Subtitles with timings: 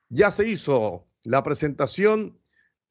[0.09, 2.37] ya se hizo la presentación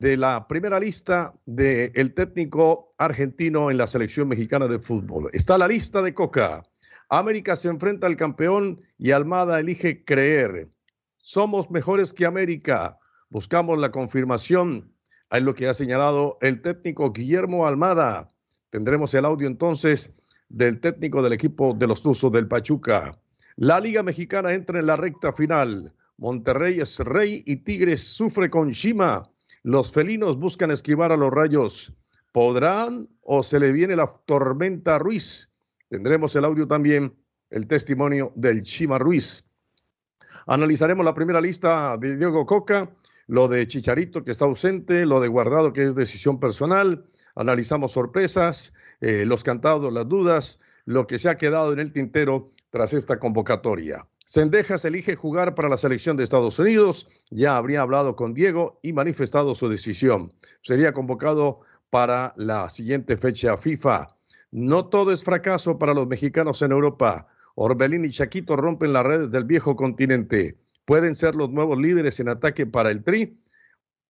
[0.02, 5.30] de la primera lista del técnico argentino en la selección mexicana de fútbol.
[5.32, 6.64] Está la lista de Coca.
[7.10, 10.72] América se enfrenta al campeón y Almada elige creer.
[11.18, 12.98] Somos mejores que América.
[13.30, 14.92] Buscamos la confirmación
[15.30, 18.28] en lo que ha señalado el técnico Guillermo Almada.
[18.72, 20.16] Tendremos el audio entonces
[20.50, 23.12] del técnico del equipo de los Tuzos del Pachuca.
[23.56, 25.94] La Liga Mexicana entra en la recta final.
[26.18, 29.31] Monterrey es rey y Tigres sufre con Shima.
[29.64, 31.94] Los felinos buscan esquivar a los rayos.
[32.32, 35.52] ¿Podrán o se le viene la tormenta Ruiz?
[35.88, 37.16] Tendremos el audio también,
[37.52, 39.46] el testimonio del Chima Ruiz.
[40.48, 42.90] Analizaremos la primera lista de Diego Coca,
[43.28, 47.06] lo de Chicharito que está ausente, lo de Guardado que es decisión personal.
[47.36, 52.50] Analizamos sorpresas, eh, los cantados, las dudas, lo que se ha quedado en el tintero
[52.72, 54.08] tras esta convocatoria.
[54.32, 57.06] Sendejas elige jugar para la selección de Estados Unidos.
[57.32, 60.32] Ya habría hablado con Diego y manifestado su decisión.
[60.62, 61.60] Sería convocado
[61.90, 64.08] para la siguiente fecha FIFA.
[64.52, 67.28] No todo es fracaso para los mexicanos en Europa.
[67.56, 70.58] Orbelín y Chaquito rompen las redes del viejo continente.
[70.86, 73.38] Pueden ser los nuevos líderes en ataque para el Tri.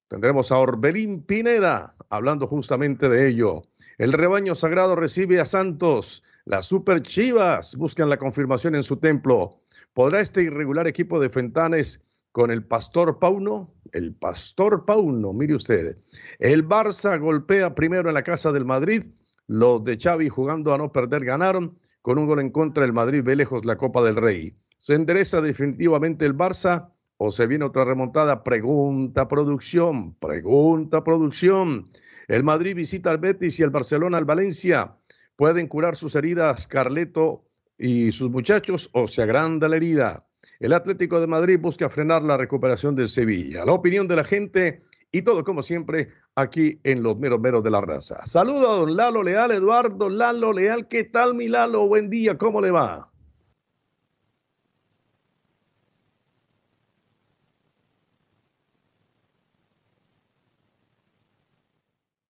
[0.07, 3.63] Tendremos a Orbelín Pineda hablando justamente de ello.
[3.97, 6.21] El rebaño sagrado recibe a Santos.
[6.45, 9.60] Las Super Chivas buscan la confirmación en su templo.
[9.93, 13.73] ¿Podrá este irregular equipo de Fentanes con el Pastor Pauno?
[13.91, 15.97] El Pastor Pauno, mire usted.
[16.39, 19.05] El Barça golpea primero en la casa del Madrid.
[19.47, 21.77] Los de Xavi jugando a no perder ganaron.
[22.01, 24.55] Con un gol en contra, el Madrid ve lejos la Copa del Rey.
[24.77, 28.45] ¿Se endereza definitivamente el Barça o se viene otra remontada?
[28.45, 31.83] Pregunta producción, pregunta producción.
[32.29, 34.95] El Madrid visita al Betis y el Barcelona al Valencia.
[35.35, 37.50] ¿Pueden curar sus heridas Carleto
[37.81, 40.27] y sus muchachos o se agranda la herida.
[40.59, 43.65] El Atlético de Madrid busca frenar la recuperación del Sevilla.
[43.65, 47.71] La opinión de la gente y todo como siempre aquí en los meros meros de
[47.71, 48.23] la raza.
[48.27, 50.87] Saludos a don Lalo Leal, Eduardo Lalo Leal.
[50.87, 51.87] ¿Qué tal mi Lalo?
[51.87, 53.11] Buen día, ¿cómo le va?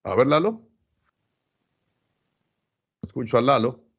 [0.04, 0.62] A ver, Lalo.
[3.02, 3.91] Escucho a Lalo.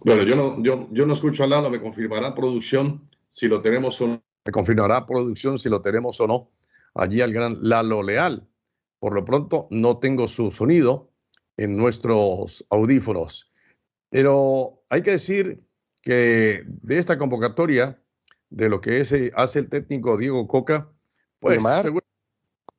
[0.00, 4.00] Bueno, yo no, yo, yo no escucho a Lalo, me confirmará producción si lo tenemos
[4.00, 4.22] o no.
[4.44, 6.50] Me confirmará producción si lo tenemos o no.
[6.94, 8.48] Allí al gran Lalo Leal.
[8.98, 11.10] Por lo pronto no tengo su sonido
[11.56, 13.52] en nuestros audífonos.
[14.10, 15.62] Pero hay que decir
[16.02, 18.00] que de esta convocatoria
[18.50, 20.90] de lo que ese hace el técnico Diego Coca,
[21.40, 21.64] pues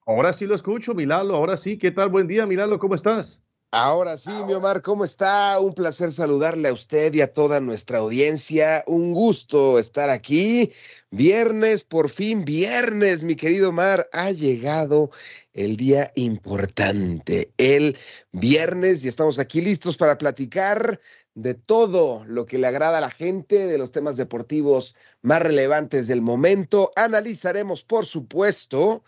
[0.05, 2.09] ahora sí lo escucho, Milalo, ahora sí, ¿qué tal?
[2.09, 3.41] Buen día, Milalo, ¿cómo estás?
[3.75, 5.59] Ahora sí, mi Omar, ¿cómo está?
[5.59, 8.83] Un placer saludarle a usted y a toda nuestra audiencia.
[8.85, 10.71] Un gusto estar aquí.
[11.09, 15.09] Viernes, por fin, viernes, mi querido Omar, ha llegado
[15.53, 17.97] el día importante, el
[18.31, 20.99] viernes, y estamos aquí listos para platicar
[21.33, 26.05] de todo lo que le agrada a la gente, de los temas deportivos más relevantes
[26.05, 26.91] del momento.
[26.95, 29.03] Analizaremos, por supuesto,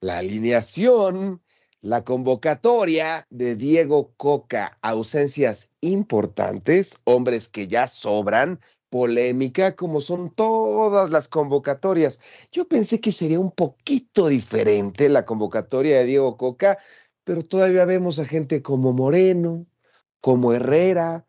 [0.00, 1.42] la alineación
[1.82, 8.60] la convocatoria de Diego Coca, ausencias importantes, hombres que ya sobran,
[8.90, 12.20] polémica como son todas las convocatorias.
[12.52, 16.78] Yo pensé que sería un poquito diferente la convocatoria de Diego Coca,
[17.24, 19.66] pero todavía vemos a gente como Moreno,
[20.20, 21.26] como Herrera.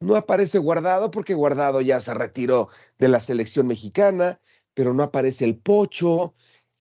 [0.00, 2.68] No aparece Guardado porque Guardado ya se retiró
[2.98, 4.40] de la selección mexicana,
[4.74, 6.34] pero no aparece el Pocho,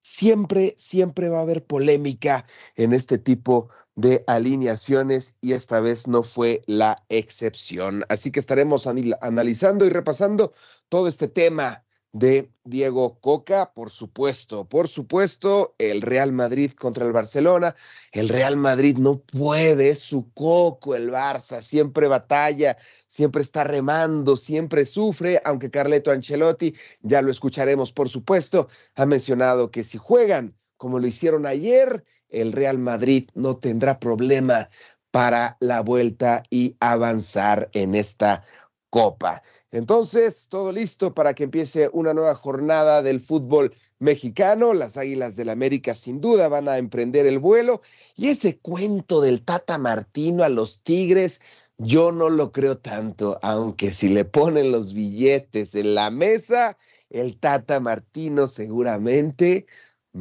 [0.08, 2.46] siempre, siempre va a haber polémica
[2.76, 8.06] en este tipo de alineaciones y esta vez no fue la excepción.
[8.08, 10.54] Así que estaremos analizando y repasando
[10.88, 17.12] todo este tema de Diego Coca, por supuesto, por supuesto, el Real Madrid contra el
[17.12, 17.76] Barcelona.
[18.12, 22.78] El Real Madrid no puede, su coco, el Barça siempre batalla,
[23.08, 29.70] siempre está remando, siempre sufre, aunque Carleto Ancelotti, ya lo escucharemos, por supuesto, ha mencionado
[29.70, 34.70] que si juegan como lo hicieron ayer, el Real Madrid no tendrá problema
[35.12, 38.44] para la vuelta y avanzar en esta
[38.90, 39.44] Copa.
[39.72, 44.74] Entonces, todo listo para que empiece una nueva jornada del fútbol mexicano.
[44.74, 47.82] Las Águilas del América sin duda van a emprender el vuelo.
[48.16, 51.42] Y ese cuento del Tata Martino a los Tigres,
[51.78, 56.78] yo no lo creo tanto, aunque si le ponen los billetes en la mesa,
[57.10, 59.68] el Tata Martino seguramente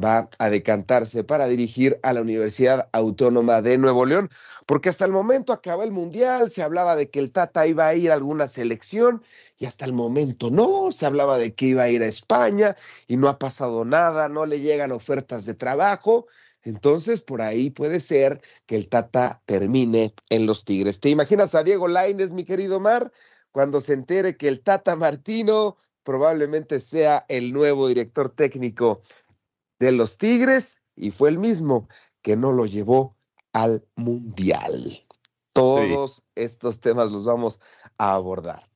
[0.03, 4.29] va a decantarse para dirigir a la Universidad Autónoma de Nuevo León,
[4.65, 7.95] porque hasta el momento acaba el Mundial, se hablaba de que el Tata iba a
[7.95, 9.23] ir a alguna selección
[9.57, 12.75] y hasta el momento no, se hablaba de que iba a ir a España
[13.07, 16.27] y no ha pasado nada, no le llegan ofertas de trabajo.
[16.63, 20.99] Entonces, por ahí puede ser que el Tata termine en los Tigres.
[20.99, 23.11] ¿Te imaginas a Diego Laines, mi querido Mar,
[23.51, 29.01] cuando se entere que el Tata Martino probablemente sea el nuevo director técnico
[29.79, 31.87] de los Tigres y fue el mismo
[32.21, 33.15] que no lo llevó
[33.53, 35.03] al Mundial.
[35.53, 37.59] Todos estos temas los vamos
[37.97, 38.67] a abordar.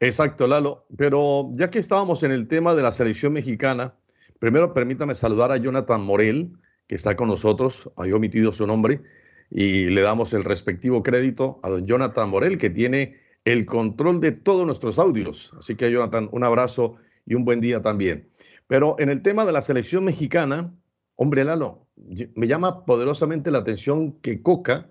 [0.00, 0.86] Exacto, Lalo.
[0.96, 3.94] Pero ya que estábamos en el tema de la selección mexicana,
[4.38, 6.52] primero permítame saludar a Jonathan Morel,
[6.86, 9.02] que está con nosotros, hay omitido su nombre,
[9.50, 14.32] y le damos el respectivo crédito a don Jonathan Morel, que tiene el control de
[14.32, 15.52] todos nuestros audios.
[15.58, 16.96] Así que, Jonathan, un abrazo
[17.26, 18.28] y un buen día también.
[18.70, 20.72] Pero en el tema de la selección mexicana,
[21.16, 21.88] hombre Lalo,
[22.36, 24.88] me llama poderosamente la atención que Coca,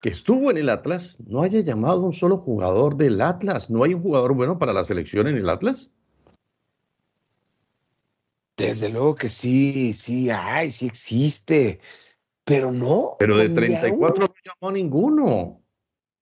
[0.00, 3.70] que estuvo en el Atlas, no haya llamado a un solo jugador del Atlas.
[3.70, 5.90] ¿No hay un jugador bueno para la selección en el Atlas?
[8.56, 11.80] Desde luego que sí, sí, ay, sí existe,
[12.44, 13.16] pero no.
[13.18, 15.60] Pero de 34 no llamó a ninguno.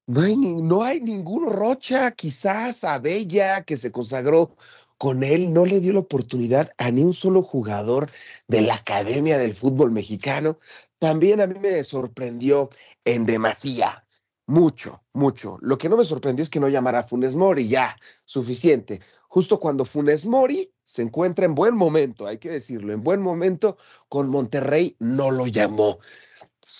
[0.06, 1.50] No hay, no hay ninguno.
[1.50, 4.56] Rocha, quizás Abella, que se consagró
[4.98, 8.10] con él no le dio la oportunidad a ni un solo jugador
[8.48, 10.58] de la Academia del Fútbol Mexicano.
[10.98, 12.70] También a mí me sorprendió
[13.04, 14.04] en demasía,
[14.46, 15.58] mucho, mucho.
[15.60, 19.00] Lo que no me sorprendió es que no llamara a Funes Mori, ya, suficiente.
[19.28, 23.78] Justo cuando Funes Mori se encuentra en buen momento, hay que decirlo, en buen momento,
[24.08, 25.98] con Monterrey no lo llamó.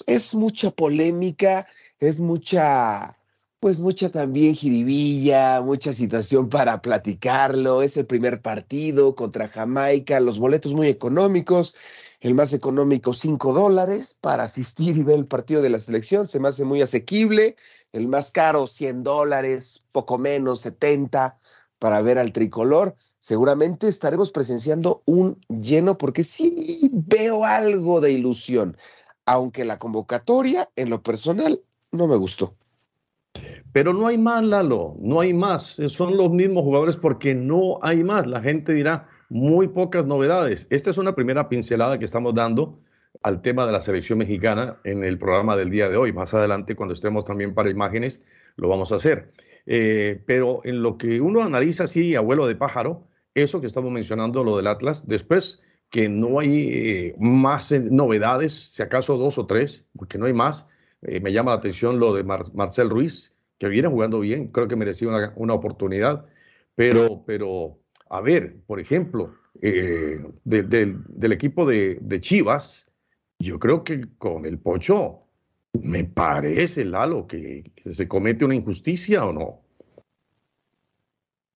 [0.07, 1.67] Es mucha polémica,
[1.99, 3.17] es mucha
[3.65, 7.81] pues mucha también jiribilla, mucha situación para platicarlo.
[7.81, 11.75] Es el primer partido contra Jamaica, los boletos muy económicos.
[12.21, 16.27] El más económico, 5 dólares para asistir y ver el partido de la selección.
[16.27, 17.57] Se me hace muy asequible.
[17.93, 21.39] El más caro, 100 dólares, poco menos, 70
[21.79, 22.95] para ver al tricolor.
[23.19, 28.77] Seguramente estaremos presenciando un lleno porque sí veo algo de ilusión,
[29.25, 32.55] aunque la convocatoria en lo personal no me gustó.
[33.75, 35.81] Pero no hay más, Lalo, no hay más.
[35.89, 38.25] Son los mismos jugadores porque no hay más.
[38.25, 40.69] La gente dirá muy pocas novedades.
[40.71, 42.79] Esta es una primera pincelada que estamos dando
[43.25, 46.13] al tema de la selección mexicana en el programa del día de hoy.
[46.13, 48.23] Más adelante, cuando estemos también para imágenes,
[48.55, 49.33] lo vamos a hacer.
[49.67, 54.45] Eh, pero en lo que uno analiza así, abuelo de pájaro, eso que estamos mencionando,
[54.45, 59.89] lo del Atlas, después que no hay eh, más novedades, si acaso dos o tres,
[59.97, 60.69] porque no hay más.
[61.03, 64.77] Eh, me llama la atención lo de Marcel Ruiz, que viene jugando bien, creo que
[64.77, 66.27] merecía una, oportunidad,
[66.75, 67.79] pero, pero
[68.11, 72.89] a ver, por ejemplo, eh, del equipo de, de, Chivas,
[73.39, 75.21] yo creo que con el Pocho,
[75.83, 79.65] me parece, Lalo, que se comete una injusticia o no.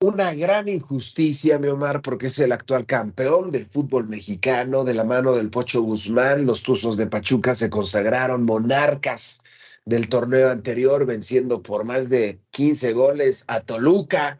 [0.01, 5.03] Una gran injusticia, mi Omar, porque es el actual campeón del fútbol mexicano, de la
[5.03, 6.47] mano del Pocho Guzmán.
[6.47, 9.43] Los Tuzos de Pachuca se consagraron monarcas
[9.89, 14.39] del torneo anterior, venciendo por más de 15 goles a Toluca.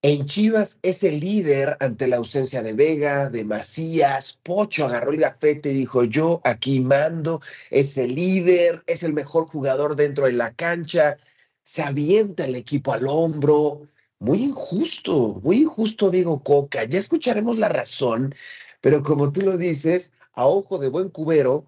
[0.00, 4.40] En Chivas es el líder ante la ausencia de Vega, de Macías.
[4.42, 9.46] Pocho agarró el gafete y dijo: Yo aquí mando, es el líder, es el mejor
[9.46, 11.18] jugador dentro de la cancha.
[11.62, 13.86] Se avienta el equipo al hombro.
[14.20, 16.84] Muy injusto, muy injusto, Diego Coca.
[16.84, 18.34] Ya escucharemos la razón,
[18.80, 21.66] pero como tú lo dices, a ojo de buen cubero,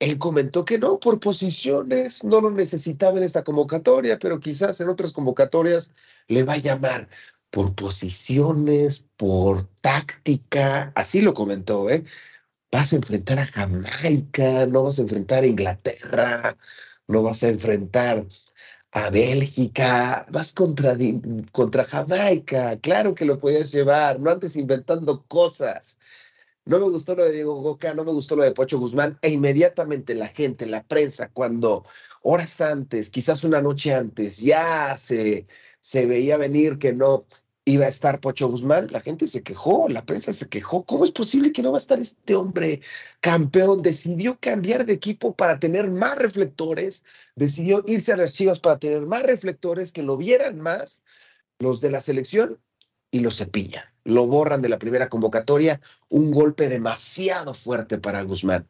[0.00, 4.88] él comentó que no, por posiciones, no lo necesitaba en esta convocatoria, pero quizás en
[4.88, 5.92] otras convocatorias
[6.26, 7.08] le va a llamar
[7.50, 12.04] por posiciones, por táctica, así lo comentó, ¿eh?
[12.72, 16.56] Vas a enfrentar a Jamaica, no vas a enfrentar a Inglaterra,
[17.08, 18.26] no vas a enfrentar
[18.92, 20.96] a Bélgica, vas contra,
[21.52, 25.98] contra Jamaica, claro que lo podías llevar, no antes inventando cosas.
[26.66, 29.30] No me gustó lo de Diego Goca, no me gustó lo de Pocho Guzmán, e
[29.30, 31.84] inmediatamente la gente, la prensa, cuando
[32.22, 35.46] horas antes, quizás una noche antes, ya se,
[35.80, 37.26] se veía venir que no
[37.64, 40.84] iba a estar Pocho Guzmán, la gente se quejó, la prensa se quejó.
[40.84, 42.80] ¿Cómo es posible que no va a estar este hombre
[43.20, 43.82] campeón?
[43.82, 47.04] Decidió cambiar de equipo para tener más reflectores,
[47.36, 51.02] decidió irse a las Chivas para tener más reflectores, que lo vieran más
[51.58, 52.60] los de la selección
[53.10, 53.89] y lo cepilla.
[54.04, 58.66] Lo borran de la primera convocatoria, un golpe demasiado fuerte para Guzmán.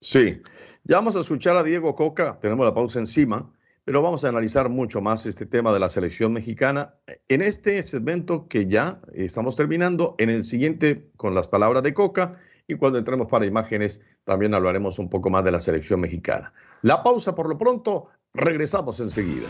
[0.00, 0.42] Sí,
[0.84, 3.50] ya vamos a escuchar a Diego Coca, tenemos la pausa encima,
[3.84, 6.94] pero vamos a analizar mucho más este tema de la selección mexicana
[7.28, 12.38] en este segmento que ya estamos terminando, en el siguiente con las palabras de Coca
[12.66, 16.52] y cuando entremos para imágenes también hablaremos un poco más de la selección mexicana.
[16.82, 19.48] La pausa por lo pronto, regresamos enseguida.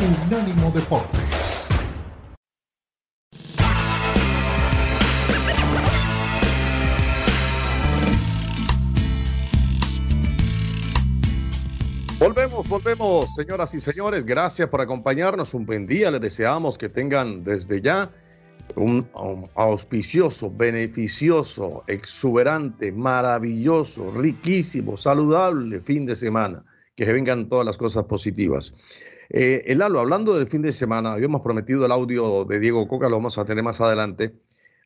[0.00, 1.66] Unánimo Deportes.
[12.20, 14.24] Volvemos, volvemos, señoras y señores.
[14.24, 15.52] Gracias por acompañarnos.
[15.52, 16.12] Un buen día.
[16.12, 18.08] Les deseamos que tengan desde ya
[18.76, 19.08] un,
[19.56, 26.64] auspicioso, beneficioso, exuberante, maravilloso, riquísimo, saludable fin de semana.
[26.94, 28.76] Que se vengan todas las cosas positivas.
[29.30, 33.08] Eh, el Lalo, hablando del fin de semana, habíamos prometido el audio de Diego Coca,
[33.08, 34.34] lo vamos a tener más adelante.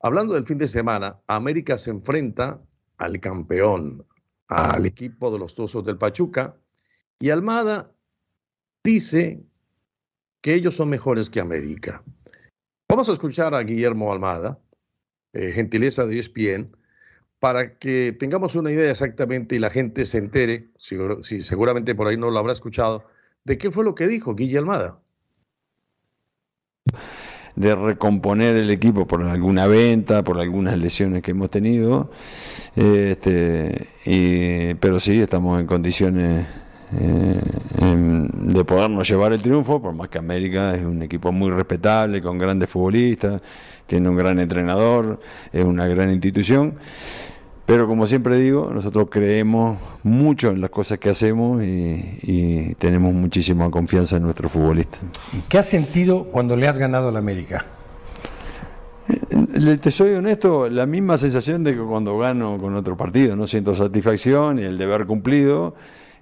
[0.01, 2.61] Hablando del fin de semana, América se enfrenta
[2.99, 4.05] al campeón,
[4.49, 6.57] al equipo de los Tuzos del Pachuca,
[7.21, 7.93] y Almada
[8.83, 9.41] dice
[10.41, 12.03] que ellos son mejores que América.
[12.89, 14.59] Vamos a escuchar a Guillermo Almada,
[15.33, 16.77] eh, gentileza de ESPN,
[17.39, 22.17] para que tengamos una idea exactamente y la gente se entere, si seguramente por ahí
[22.17, 23.05] no lo habrá escuchado,
[23.45, 25.01] ¿De qué fue lo que dijo Guille Almada?
[27.57, 32.11] de recomponer el equipo por alguna venta, por algunas lesiones que hemos tenido.
[32.77, 33.89] Este,
[34.81, 36.47] pero sí, estamos en condiciones
[36.99, 37.41] eh,
[38.33, 42.39] de podernos llevar el triunfo, por más que América es un equipo muy respetable, con
[42.39, 43.41] grandes futbolistas,
[43.87, 45.21] tiene un gran entrenador,
[45.53, 46.75] es una gran institución.
[47.67, 53.71] Pero como siempre digo, nosotros creemos mucho en las cosas que hacemos y, tenemos muchísima
[53.71, 55.01] confianza en nuestros futbolistas.
[55.49, 57.65] ¿Qué has sentido cuando le has ganado a la América?
[59.09, 63.47] Eh, te soy honesto, la misma sensación de que cuando gano con otro partido, no
[63.47, 65.75] siento satisfacción y el deber cumplido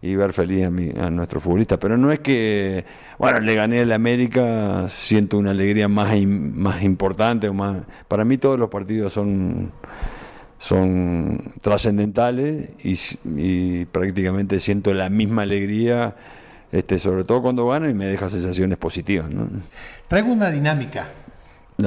[0.02, 1.78] y ver feliz a, mi, a nuestro futbolista.
[1.78, 2.84] Pero no es que,
[3.18, 7.82] bueno, le gané a la América, siento una alegría más, más importante o más.
[8.08, 9.72] Para mí todos los partidos son
[10.60, 16.14] son trascendentales y, prácticamente siento la misma alegría,
[16.70, 19.26] este, sobre todo cuando gano y me deja sensaciones positivas.
[20.06, 21.08] Traigo una dinámica.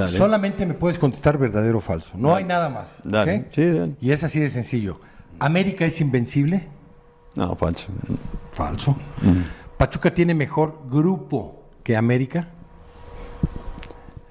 [0.08, 2.14] Solamente me puedes contestar verdadero o falso.
[2.16, 2.88] No hay nada más.
[4.00, 5.00] y es así de sencillo.
[5.38, 6.66] ¿América es invencible?
[7.36, 7.86] No, falso.
[8.54, 8.96] Falso.
[9.78, 12.48] ¿Pachuca tiene mejor grupo que América?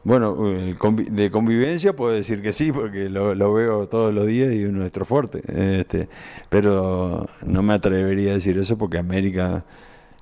[0.03, 0.75] Bueno, eh,
[1.09, 5.05] de convivencia puedo decir que sí, porque lo, veo todos los días y es nuestro
[5.05, 5.41] fuerte.
[5.79, 6.09] Este,
[6.49, 9.63] pero no me atrevería a decir eso porque América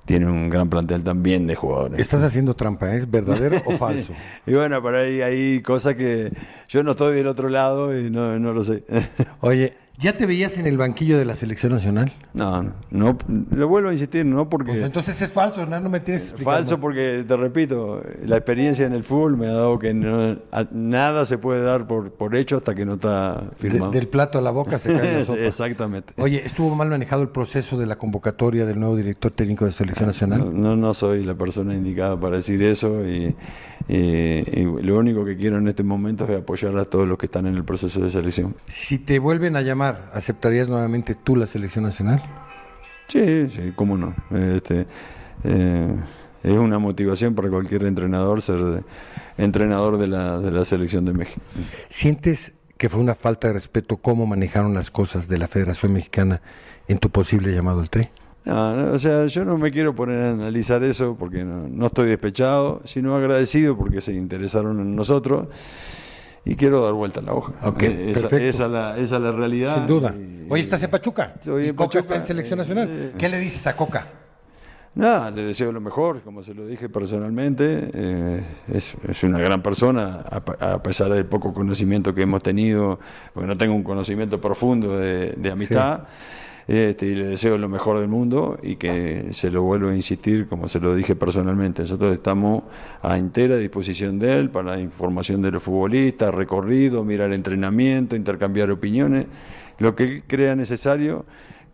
[0.04, 2.00] tiene un gran plantel también de jugadores.
[2.00, 4.12] Estás haciendo trampa, ¿es verdadero o falso?
[4.46, 6.32] y bueno, por ahí hay cosas que
[6.68, 8.84] yo no estoy del otro lado y no, no lo sé.
[9.40, 12.12] Oye, ¿Ya te veías en el banquillo de la selección nacional?
[12.32, 13.16] No, no, no
[13.50, 14.72] lo vuelvo a insistir, no porque...
[14.72, 18.94] Pues entonces es falso, no, no me tienes Falso porque, te repito, la experiencia en
[18.94, 22.86] el fútbol me ha dado que nada se puede dar por, por hecho hasta que
[22.86, 23.90] no está firmado.
[23.92, 25.40] del plato a la boca se cae la sopa.
[25.40, 26.14] Exactamente.
[26.16, 30.08] Oye, ¿estuvo mal manejado el proceso de la convocatoria del nuevo director técnico de selección
[30.08, 30.58] nacional?
[30.58, 33.36] No, no, soy la persona indicada para decir eso y,
[33.88, 37.46] y lo único que quiero en este momento es apoyar a todos los que están
[37.46, 38.56] en el proceso de selección.
[38.66, 39.81] Si te vuelven a llamar
[40.12, 42.22] ¿aceptarías nuevamente tú la selección nacional?
[43.08, 44.14] Sí, sí, cómo no.
[44.30, 44.86] Este,
[45.44, 45.94] eh,
[46.42, 48.84] es una motivación para cualquier entrenador ser
[49.38, 51.40] entrenador de la, de la selección de México.
[51.88, 56.40] ¿Sientes que fue una falta de respeto cómo manejaron las cosas de la Federación Mexicana
[56.88, 58.10] en tu posible llamado al TRE?
[58.44, 62.08] No, o sea, yo no me quiero poner a analizar eso porque no, no estoy
[62.08, 65.46] despechado, sino agradecido porque se interesaron en nosotros
[66.44, 67.52] y quiero dar vuelta a la hoja.
[67.62, 69.76] Okay, esa, esa, la, esa, es la realidad.
[69.76, 70.14] Sin duda.
[70.48, 71.34] Hoy estás en Pachuca.
[71.46, 72.88] Hoy en Coca está en selección nacional.
[72.90, 74.06] Eh, ¿Qué le dices a Coca?
[74.94, 77.90] Nada, le deseo lo mejor, como se lo dije personalmente.
[77.94, 78.42] Eh,
[78.74, 82.98] es, es, una gran persona, a, pesar del poco conocimiento que hemos tenido,
[83.32, 86.00] porque no tengo un conocimiento profundo de, de amistad.
[86.68, 90.46] Este, y le deseo lo mejor del mundo y que se lo vuelvo a insistir,
[90.48, 91.82] como se lo dije personalmente.
[91.82, 92.64] Nosotros estamos
[93.02, 98.70] a entera disposición de él para la información de los futbolistas, recorrido, mirar entrenamiento, intercambiar
[98.70, 99.26] opiniones,
[99.78, 101.24] lo que él crea necesario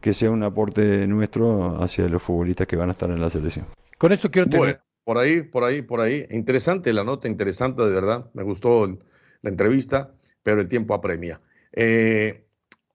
[0.00, 3.66] que sea un aporte nuestro hacia los futbolistas que van a estar en la selección.
[3.99, 4.80] Con eso quiero tener...
[5.04, 6.26] por ahí, por ahí, por ahí.
[6.30, 8.30] Interesante la nota, interesante de verdad.
[8.33, 11.40] Me gustó la entrevista, pero el tiempo apremia.
[11.73, 12.48] Eh,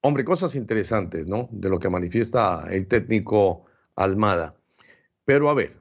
[0.05, 1.47] Hombre, cosas interesantes, ¿no?
[1.51, 4.53] De lo que manifiesta el técnico Almada.
[5.23, 5.79] Pero a ver,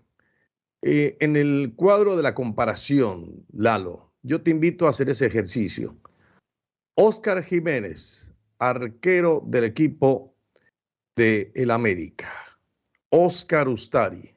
[0.83, 5.97] eh, en el cuadro de la comparación, Lalo, yo te invito a hacer ese ejercicio.
[6.95, 10.37] Oscar Jiménez, arquero del equipo
[11.17, 12.31] de el América.
[13.11, 14.37] Oscar Ustari.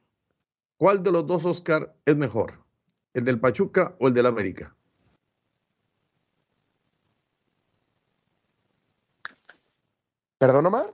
[0.78, 2.66] ¿Cuál de los dos Oscar es mejor?
[3.14, 4.75] ¿El del Pachuca o el del América?
[10.38, 10.88] ¿Perdón, Omar?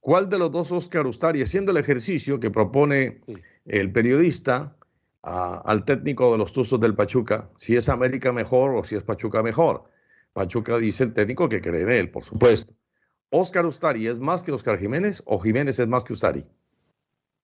[0.00, 3.20] ¿Cuál de los dos Oscar Ustari, haciendo el ejercicio que propone
[3.64, 4.76] el periodista
[5.22, 9.42] al técnico de los Tuzos del Pachuca, si es América mejor o si es Pachuca
[9.42, 9.84] mejor?
[10.32, 12.72] Pachuca dice el técnico que cree en él, por supuesto.
[13.30, 16.46] ¿Oscar Ustari es más que Oscar Jiménez o Jiménez es más que Ustari?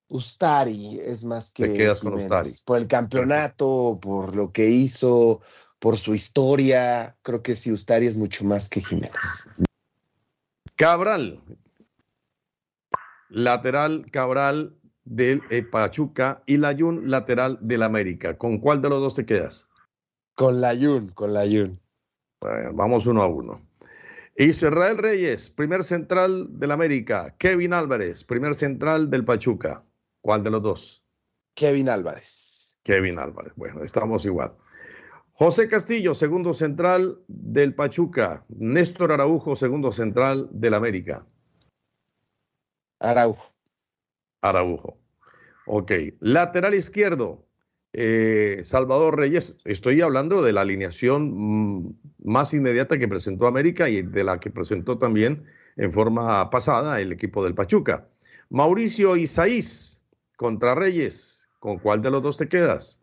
[0.09, 1.67] Ustari es más que.
[1.67, 2.53] Te quedas con Ustari.
[2.65, 5.41] Por el campeonato, por lo que hizo,
[5.79, 7.17] por su historia.
[7.23, 9.49] Creo que sí, Ustari es mucho más que Jiménez.
[10.77, 11.41] Cabral,
[13.29, 18.37] lateral Cabral del eh, Pachuca y Layun, lateral del América.
[18.37, 19.69] ¿Con cuál de los dos te quedas?
[20.35, 21.81] Con Layun, con Layun.
[22.41, 23.63] Bueno, vamos uno a uno.
[24.37, 27.37] Israel Reyes, primer central del América.
[27.39, 29.85] Kevin Álvarez, primer central del Pachuca.
[30.23, 31.05] ¿Cuál de los dos?
[31.55, 32.77] Kevin Álvarez.
[32.83, 33.53] Kevin Álvarez.
[33.55, 34.53] Bueno, estamos igual.
[35.37, 38.45] José Castillo, segundo central del Pachuca.
[38.49, 41.27] Néstor Araujo, segundo central del América.
[43.01, 43.53] Araujo.
[44.43, 44.97] Araujo.
[45.67, 45.91] Ok.
[46.21, 47.45] Lateral izquierdo,
[47.93, 49.57] eh, Salvador Reyes.
[49.65, 54.51] Estoy hablando de la alineación mm, más inmediata que presentó América y de la que
[54.51, 58.07] presentó también en forma pasada el equipo del Pachuca.
[58.51, 60.01] Mauricio Isaís
[60.37, 61.49] contra Reyes.
[61.59, 63.01] ¿Con cuál de los dos te quedas?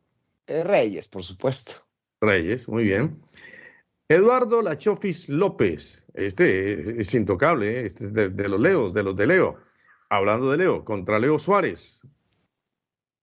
[0.47, 1.90] Eh, Reyes, por supuesto.
[2.21, 3.19] Reyes, muy bien.
[4.07, 7.85] Eduardo Lachofis López, este es, intocable, ¿eh?
[7.87, 9.57] este es de, los Leos, de los de Leo.
[10.09, 12.01] Hablando de Leo, contra Leo Suárez.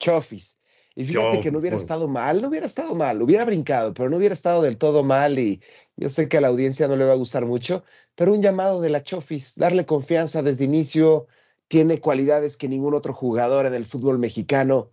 [0.00, 0.58] Chofis.
[0.94, 4.16] Y fíjate que no hubiera estado mal, no hubiera estado mal, hubiera brincado, pero no
[4.16, 5.62] hubiera estado del todo mal y
[5.96, 7.84] yo sé que a la audiencia no le va a gustar mucho,
[8.16, 11.28] pero un llamado de la Chofis, darle confianza desde inicio,
[11.68, 14.90] tiene cualidades que ningún otro jugador en el fútbol mexicano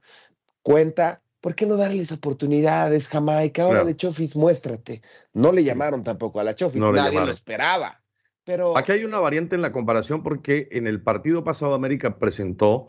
[0.62, 3.62] cuenta ¿por qué no darles oportunidades, Jamaica?
[3.62, 5.04] Ahora de Chofis, muéstrate.
[5.32, 8.02] No le llamaron tampoco a la Chofis, nadie lo esperaba.
[8.44, 8.76] Pero...
[8.76, 12.88] Aquí hay una variante en la comparación porque en el partido pasado América presentó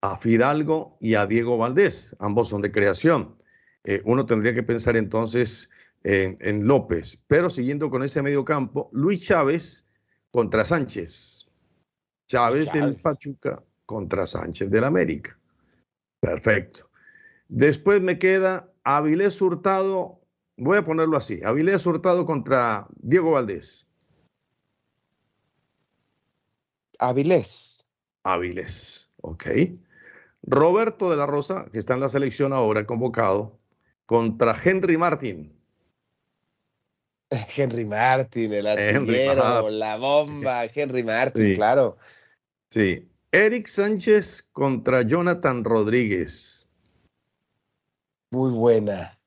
[0.00, 3.36] a Fidalgo y a Diego Valdés, ambos son de creación.
[3.84, 5.68] Eh, uno tendría que pensar entonces
[6.02, 9.86] en, López, pero siguiendo con ese medio campo, Luis Chávez
[10.30, 11.46] contra Sánchez.
[12.26, 12.82] Chávez, Chávez.
[12.82, 15.38] del Pachuca contra Sánchez del América.
[16.20, 16.87] Perfecto.
[17.48, 20.20] Después me queda Avilés Hurtado,
[20.56, 23.86] voy a ponerlo así, Avilés Hurtado contra Diego Valdés.
[26.98, 27.86] Avilés.
[28.22, 29.46] Avilés, ok.
[30.42, 33.58] Roberto de la Rosa, que está en la selección ahora, convocado,
[34.06, 35.58] contra Henry Martín.
[37.56, 41.98] Henry Martin, el artillero, la bomba, Henry Martin, claro.
[42.70, 43.08] Sí.
[43.32, 46.67] Eric Sánchez contra Jonathan Rodríguez.
[48.30, 49.18] Muy buena.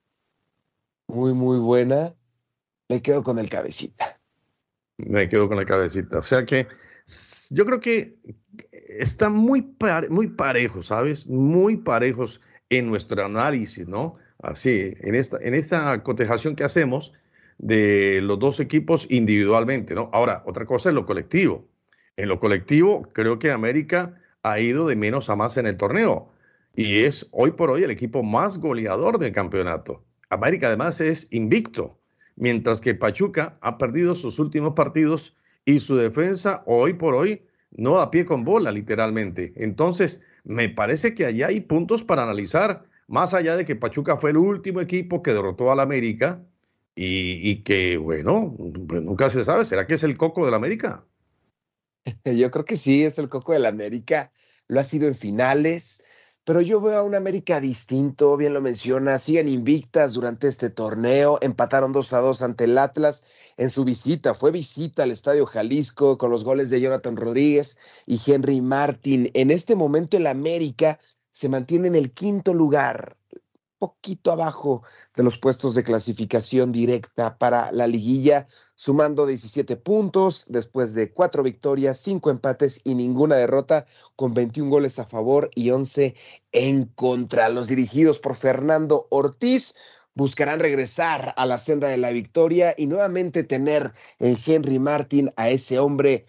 [1.07, 2.13] Muy, muy buena.
[2.87, 4.19] Me quedo con el cabecita.
[4.97, 6.19] Me quedo con el cabecita.
[6.19, 6.67] O sea que
[7.49, 8.15] yo creo que
[8.87, 9.75] están muy,
[10.09, 11.27] muy parejos, ¿sabes?
[11.27, 14.13] Muy parejos en nuestro análisis, ¿no?
[14.41, 17.13] Así, en esta, en esta cotejación que hacemos
[17.57, 20.09] de los dos equipos individualmente, ¿no?
[20.13, 21.67] Ahora, otra cosa es lo colectivo.
[22.17, 26.30] En lo colectivo, creo que América ha ido de menos a más en el torneo
[26.75, 30.03] y es hoy por hoy el equipo más goleador del campeonato.
[30.29, 31.99] América además es invicto,
[32.35, 37.99] mientras que Pachuca ha perdido sus últimos partidos y su defensa hoy por hoy no
[37.99, 39.53] a pie con bola, literalmente.
[39.55, 44.31] Entonces, me parece que allá hay puntos para analizar, más allá de que Pachuca fue
[44.31, 46.41] el último equipo que derrotó al América
[46.95, 48.55] y, y que, bueno,
[48.87, 51.05] pues nunca se sabe, ¿será que es el coco del América?
[52.25, 54.31] Yo creo que sí, es el coco del América.
[54.67, 56.03] Lo ha sido en finales,
[56.43, 61.37] pero yo veo a un América distinto, bien lo menciona, siguen invictas durante este torneo,
[61.41, 63.23] empataron 2 a 2 ante el Atlas
[63.57, 67.77] en su visita, fue visita al Estadio Jalisco con los goles de Jonathan Rodríguez
[68.07, 69.29] y Henry Martin.
[69.33, 70.99] En este momento el América
[71.29, 73.17] se mantiene en el quinto lugar,
[73.81, 74.83] poquito abajo
[75.15, 81.41] de los puestos de clasificación directa para la liguilla, sumando 17 puntos después de cuatro
[81.41, 86.13] victorias, cinco empates y ninguna derrota, con 21 goles a favor y 11
[86.51, 87.49] en contra.
[87.49, 89.73] Los dirigidos por Fernando Ortiz
[90.13, 95.49] buscarán regresar a la senda de la victoria y nuevamente tener en Henry Martin a
[95.49, 96.27] ese hombre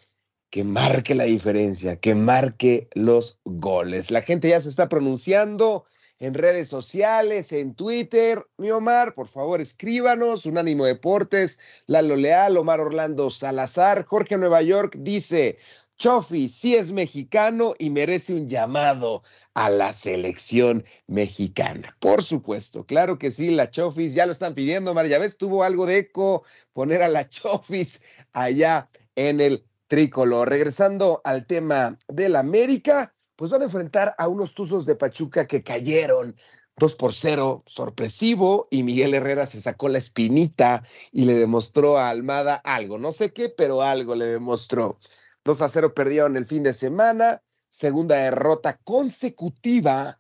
[0.49, 4.11] que marque la diferencia, que marque los goles.
[4.11, 5.85] La gente ya se está pronunciando
[6.23, 8.47] en redes sociales, en Twitter.
[8.57, 10.47] Mi Omar, por favor, escríbanos.
[10.47, 11.59] Unánimo Deportes,
[11.89, 15.59] Lalo Leal, Omar Orlando Salazar, Jorge Nueva York dice.
[15.99, 21.97] Chofi sí es mexicano y merece un llamado a la selección mexicana.
[21.99, 25.09] Por supuesto, claro que sí, la Chofis ya lo están pidiendo, Omar.
[25.09, 28.01] Ya ves, tuvo algo de eco poner a la Chofis
[28.33, 30.49] allá en el tricolor.
[30.49, 35.63] Regresando al tema del América, pues van a enfrentar a unos Tuzos de Pachuca que
[35.63, 36.37] cayeron
[36.77, 42.09] 2 por 0, sorpresivo, y Miguel Herrera se sacó la espinita y le demostró a
[42.09, 44.99] Almada algo, no sé qué, pero algo le demostró.
[45.45, 50.19] 2 a 0 perdieron el fin de semana, segunda derrota consecutiva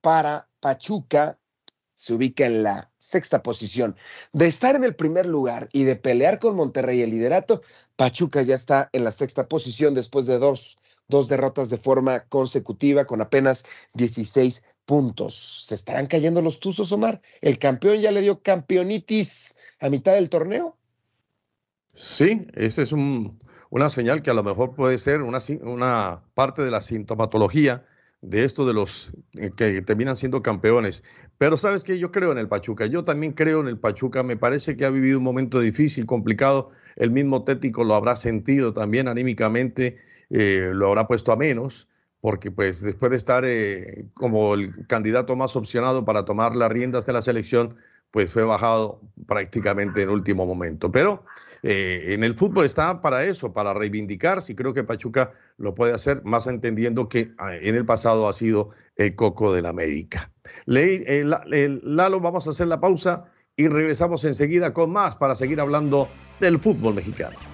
[0.00, 1.38] para Pachuca,
[1.94, 3.96] se ubica en la sexta posición.
[4.32, 7.62] De estar en el primer lugar y de pelear con Monterrey el liderato,
[7.96, 10.76] Pachuca ya está en la sexta posición después de dos
[11.08, 13.64] dos derrotas de forma consecutiva con apenas
[13.94, 15.64] 16 puntos.
[15.66, 17.20] ¿Se estarán cayendo los Tuzos, Omar?
[17.40, 20.76] ¿El campeón ya le dio campeonitis a mitad del torneo?
[21.92, 26.70] Sí, esa es una señal que a lo mejor puede ser una, una parte de
[26.70, 27.86] la sintomatología
[28.20, 31.04] de esto de los eh, que terminan siendo campeones.
[31.38, 34.36] Pero sabes que yo creo en el Pachuca, yo también creo en el Pachuca, me
[34.36, 39.08] parece que ha vivido un momento difícil, complicado, el mismo técnico lo habrá sentido también
[39.08, 39.98] anímicamente
[40.30, 41.88] eh, lo habrá puesto a menos,
[42.20, 47.06] porque pues después de estar eh, como el candidato más opcionado para tomar las riendas
[47.06, 47.76] de la selección,
[48.10, 50.90] pues fue bajado prácticamente en último momento.
[50.92, 51.24] Pero
[51.64, 55.94] eh, en el fútbol está para eso, para reivindicarse, y creo que Pachuca lo puede
[55.94, 60.30] hacer, más entendiendo que ah, en el pasado ha sido el coco del América.
[60.66, 63.24] Lalo, vamos a hacer la pausa
[63.56, 66.08] y regresamos enseguida con más para seguir hablando
[66.40, 67.53] del fútbol mexicano.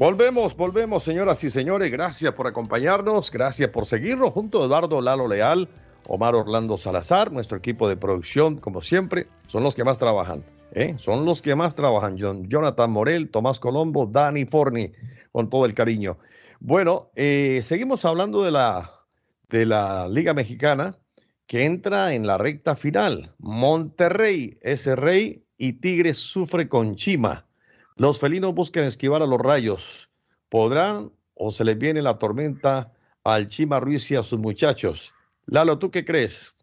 [0.00, 1.92] Volvemos, volvemos, señoras y señores.
[1.92, 5.68] Gracias por acompañarnos, gracias por seguirnos junto a Eduardo Lalo Leal,
[6.06, 10.42] Omar Orlando Salazar, nuestro equipo de producción, como siempre, son los que más trabajan.
[10.72, 10.94] ¿eh?
[10.96, 12.16] Son los que más trabajan.
[12.16, 14.90] Jonathan Morel, Tomás Colombo, Dani Forni,
[15.32, 16.16] con todo el cariño.
[16.60, 19.04] Bueno, eh, seguimos hablando de la,
[19.50, 20.96] de la Liga Mexicana
[21.46, 23.34] que entra en la recta final.
[23.36, 27.49] Monterrey es rey y Tigres sufre con Chima.
[28.00, 30.08] Los felinos buscan esquivar a los rayos.
[30.48, 35.12] ¿Podrán o se les viene la tormenta al Chima Ruiz y a sus muchachos?
[35.44, 36.54] Lalo, ¿tú qué crees?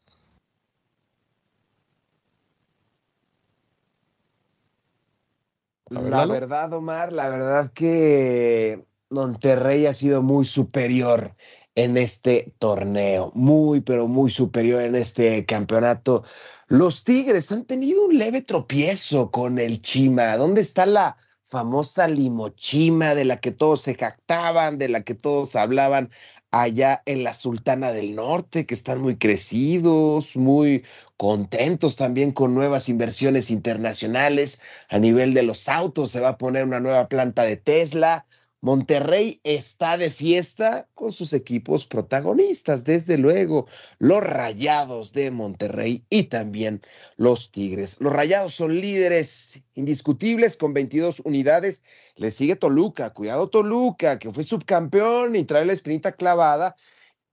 [5.91, 11.35] La verdad, Omar, la verdad que Monterrey ha sido muy superior
[11.75, 16.23] en este torneo, muy, pero muy superior en este campeonato.
[16.65, 20.35] Los Tigres han tenido un leve tropiezo con el Chima.
[20.35, 21.15] ¿Dónde está la
[21.47, 26.09] famosa limochima de la que todos se jactaban, de la que todos hablaban
[26.51, 30.83] allá en la Sultana del Norte, que están muy crecidos, muy
[31.17, 36.11] contentos también con nuevas inversiones internacionales a nivel de los autos.
[36.11, 38.25] Se va a poner una nueva planta de Tesla.
[38.61, 43.67] Monterrey está de fiesta con sus equipos protagonistas, desde luego,
[43.99, 46.81] los Rayados de Monterrey y también
[47.17, 47.97] los Tigres.
[47.99, 51.83] Los Rayados son líderes indiscutibles con 22 unidades.
[52.15, 56.75] Le sigue Toluca, cuidado Toluca, que fue subcampeón y trae la espinita clavada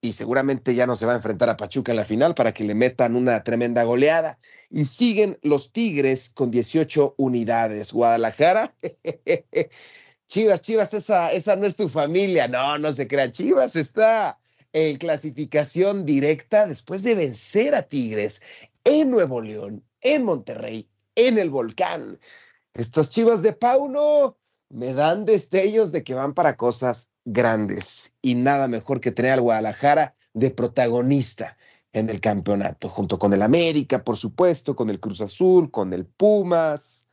[0.05, 2.65] y seguramente ya no se va a enfrentar a Pachuca en la final para que
[2.65, 4.39] le metan una tremenda goleada.
[4.69, 7.93] Y siguen los Tigres con 18 unidades.
[7.93, 8.75] Guadalajara.
[10.35, 12.49] Chivas, Chivas, esa, esa no es tu familia.
[12.49, 13.31] No, no se crea.
[13.31, 14.37] Chivas está
[14.73, 18.43] en clasificación directa después de vencer a Tigres
[18.83, 22.19] en Nuevo León, en Monterrey, en el Volcán.
[22.73, 24.37] Estas Chivas de Pauno
[24.71, 29.41] me dan destellos de que van para cosas grandes y nada mejor que tener al
[29.41, 31.57] Guadalajara de protagonista
[31.93, 36.05] en el campeonato, junto con el América, por supuesto, con el Cruz Azul, con el
[36.05, 37.04] Pumas,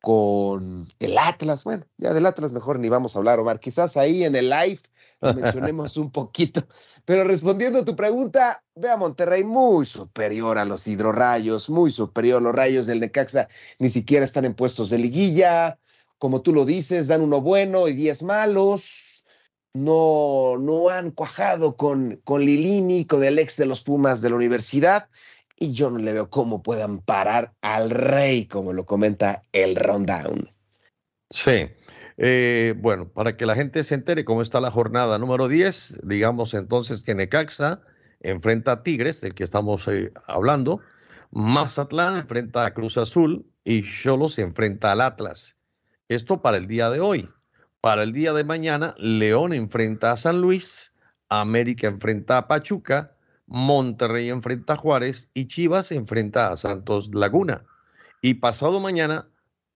[0.00, 1.64] con el Atlas.
[1.64, 3.60] Bueno, ya del Atlas mejor ni vamos a hablar, Omar.
[3.60, 4.80] Quizás ahí en el live
[5.20, 6.62] mencionemos un poquito.
[7.04, 12.42] Pero respondiendo a tu pregunta, ve a Monterrey muy superior a los hidrorrayos, muy superior.
[12.42, 15.78] Los rayos del Necaxa ni siquiera están en puestos de liguilla.
[16.18, 19.24] Como tú lo dices, dan uno bueno y diez malos.
[19.74, 24.36] No, no han cuajado con, con Lilini, con el ex de los Pumas de la
[24.36, 25.08] universidad
[25.58, 30.50] y yo no le veo cómo puedan parar al rey, como lo comenta el rundown.
[31.30, 31.68] Sí.
[32.16, 36.52] Eh, bueno, para que la gente se entere cómo está la jornada número 10, digamos
[36.52, 37.80] entonces que Necaxa
[38.20, 40.80] enfrenta a Tigres, del que estamos eh, hablando,
[41.30, 45.56] Mazatlán enfrenta a Cruz Azul y Cholos enfrenta al Atlas.
[46.08, 47.28] Esto para el día de hoy.
[47.80, 50.94] Para el día de mañana, León enfrenta a San Luis,
[51.28, 53.16] América enfrenta a Pachuca,
[53.48, 57.64] Monterrey enfrenta a Juárez y Chivas enfrenta a Santos Laguna.
[58.20, 59.28] Y pasado mañana,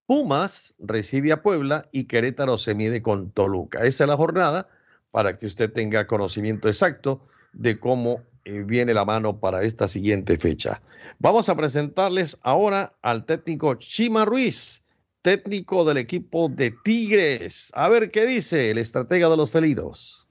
[0.05, 3.83] Pumas recibe a Puebla y Querétaro se mide con Toluca.
[3.83, 4.69] Esa es la jornada
[5.11, 10.37] para que usted tenga conocimiento exacto de cómo eh, viene la mano para esta siguiente
[10.37, 10.81] fecha.
[11.19, 14.83] Vamos a presentarles ahora al técnico Chima Ruiz,
[15.21, 17.71] técnico del equipo de Tigres.
[17.75, 20.22] A ver qué dice el estratega de los felinos.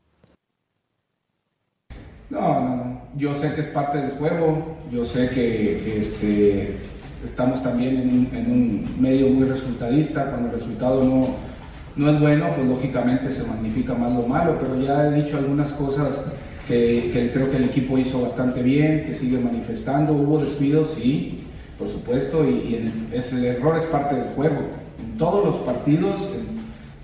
[2.33, 4.79] No, no, Yo sé que es parte del juego.
[4.91, 6.77] Yo sé que este,
[7.23, 10.31] estamos también en un, medio muy resultadista.
[10.31, 11.27] Cuando el resultado no,
[11.95, 14.57] no es bueno, pues lógicamente se magnifica más lo malo.
[14.59, 16.09] Pero ya he dicho algunas cosas
[16.67, 20.15] que, creo que el equipo hizo bastante bien, que sigue manifestando.
[20.15, 21.45] Hubo descuidos, sí,
[21.79, 24.57] por supuesto, y, el, error es parte del juego.
[25.05, 26.31] En todos los partidos,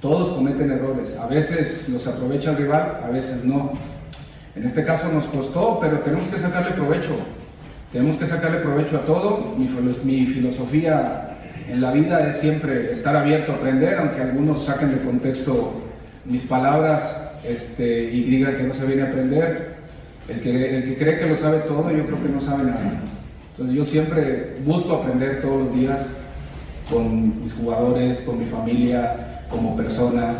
[0.00, 1.18] todos cometen errores.
[1.18, 3.72] A veces los aprovecha el rival, a veces no.
[4.58, 7.14] En este caso nos costó, pero tenemos que sacarle provecho.
[7.92, 9.54] Tenemos que sacarle provecho a todo.
[9.56, 14.98] Mi, filosofía en la vida es siempre estar abierto a aprender, aunque algunos saquen de
[14.98, 15.80] contexto
[16.24, 19.76] mis palabras este, y digan que no se viene a aprender.
[20.26, 23.00] El que, el que cree que lo sabe todo, yo creo que no sabe nada.
[23.52, 26.00] Entonces yo siempre busco aprender todos los días
[26.90, 30.34] con mis jugadores, con mi familia, como persona.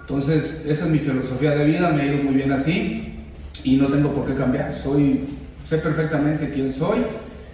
[0.00, 3.11] Entonces esa es mi filosofía de vida, me ha ido muy bien así
[3.64, 4.72] y no tengo por qué cambiar.
[4.72, 5.26] Soy,
[5.66, 7.06] sé perfectamente quién soy,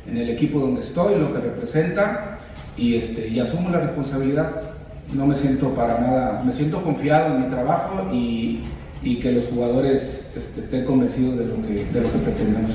[0.06, 2.38] en el equipo donde estoy, lo que representa
[2.76, 4.62] y, este, y asumo la responsabilidad.
[5.14, 8.62] No me siento para nada, me siento confiado en mi trabajo y,
[9.02, 12.74] y que los jugadores este, estén convencidos de lo que, de lo que pretendemos.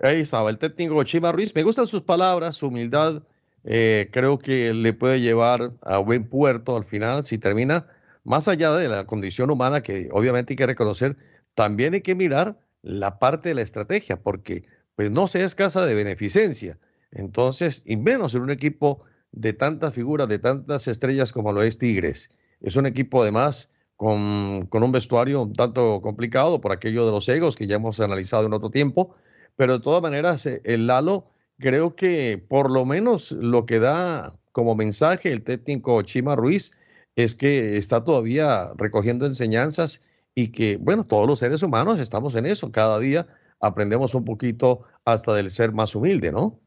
[0.00, 1.52] Ahí estaba el técnico Chima Ruiz.
[1.54, 3.22] Me gustan sus palabras, su humildad.
[3.64, 7.86] Eh, creo que le puede llevar a buen puerto al final si termina
[8.28, 11.16] más allá de la condición humana que obviamente hay que reconocer,
[11.54, 14.64] también hay que mirar la parte de la estrategia, porque
[14.96, 16.78] pues no se es casa de beneficencia.
[17.10, 21.78] Entonces, y menos en un equipo de tantas figuras, de tantas estrellas como lo es
[21.78, 22.30] Tigres.
[22.60, 27.28] Es un equipo además con, con, un vestuario un tanto complicado por aquello de los
[27.30, 29.14] egos que ya hemos analizado en otro tiempo,
[29.56, 34.34] pero de todas maneras eh, el Lalo creo que por lo menos lo que da
[34.52, 36.72] como mensaje el técnico Chima Ruiz
[37.18, 40.00] es que está todavía recogiendo enseñanzas
[40.36, 42.70] y que, bueno, todos los seres humanos estamos en eso.
[42.70, 43.26] Cada día
[43.60, 46.60] aprendemos un poquito hasta del ser más humilde, ¿no?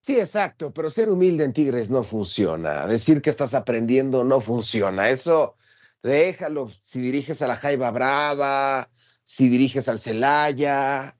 [0.00, 2.86] Sí, exacto, pero ser humilde en Tigres no funciona.
[2.86, 5.08] Decir que estás aprendiendo no funciona.
[5.08, 5.56] Eso
[6.04, 8.88] déjalo si diriges a la Jaiba Brava,
[9.24, 11.18] si diriges al Celaya.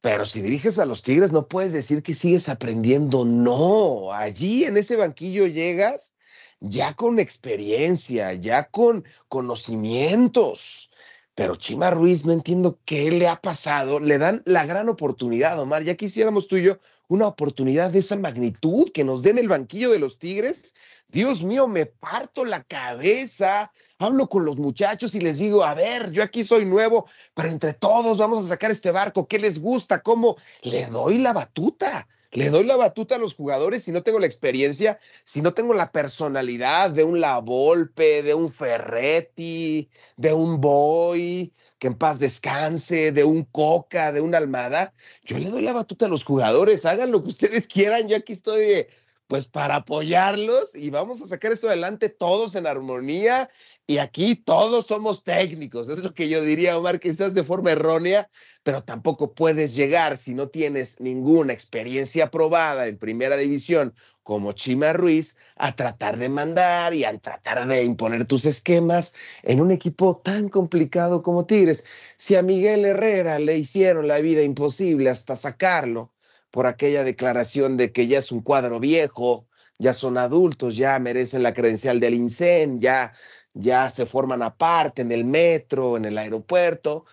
[0.00, 3.24] Pero si diriges a los Tigres, no puedes decir que sigues aprendiendo.
[3.24, 6.14] No, allí en ese banquillo llegas
[6.60, 10.90] ya con experiencia, ya con conocimientos.
[11.34, 13.98] Pero Chima Ruiz, no entiendo qué le ha pasado.
[13.98, 15.84] Le dan la gran oportunidad, Omar.
[15.84, 19.90] Ya quisiéramos tú y yo una oportunidad de esa magnitud que nos den el banquillo
[19.90, 20.74] de los Tigres.
[21.08, 26.10] Dios mío, me parto la cabeza hablo con los muchachos y les digo, a ver,
[26.10, 30.02] yo aquí soy nuevo, pero entre todos vamos a sacar este barco, ¿qué les gusta?
[30.02, 30.36] ¿Cómo?
[30.62, 32.08] Le doy la batuta.
[32.32, 35.74] Le doy la batuta a los jugadores si no tengo la experiencia, si no tengo
[35.74, 42.20] la personalidad de un La Volpe, de un Ferretti, de un Boy, que en paz
[42.20, 44.94] descanse, de un Coca, de una Almada.
[45.24, 48.32] Yo le doy la batuta a los jugadores, hagan lo que ustedes quieran, yo aquí
[48.32, 48.88] estoy de,
[49.26, 53.48] pues para apoyarlos y vamos a sacar esto adelante todos en armonía
[53.90, 55.88] y aquí todos somos técnicos.
[55.88, 58.30] Es lo que yo diría, Omar, quizás de forma errónea,
[58.62, 64.92] pero tampoco puedes llegar si no tienes ninguna experiencia probada en primera división como Chima
[64.92, 70.18] Ruiz a tratar de mandar y a tratar de imponer tus esquemas en un equipo
[70.24, 71.84] tan complicado como Tigres.
[72.16, 76.12] Si a Miguel Herrera le hicieron la vida imposible hasta sacarlo,
[76.52, 79.48] por aquella declaración de que ya es un cuadro viejo,
[79.80, 83.14] ya son adultos, ya merecen la credencial del INSEN, ya,
[83.54, 87.04] ya se forman aparte en el metro, en el aeropuerto.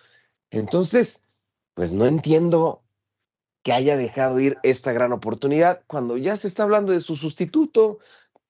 [0.50, 1.24] Entonces,
[1.74, 2.82] pues no entiendo
[3.62, 7.98] que haya dejado ir esta gran oportunidad cuando ya se está hablando de su sustituto.